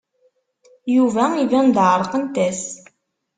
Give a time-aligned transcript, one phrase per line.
[0.95, 2.63] Yuba iban-d ɛerqent-as.